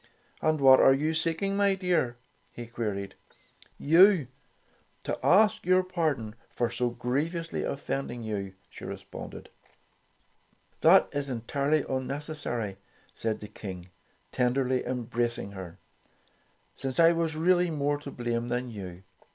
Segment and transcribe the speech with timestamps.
[0.41, 2.17] "And what are you seeking, my dear?"
[2.51, 3.13] he queried.
[3.77, 4.29] "You,
[5.03, 9.49] to ask your pardon for so griev ously offending you," she responded.
[10.79, 12.77] "That is entirely unnecessary,"
[13.13, 13.89] declared the King,
[14.31, 15.77] tenderly embracing her,
[16.73, 19.03] "since I was really more to blame than you.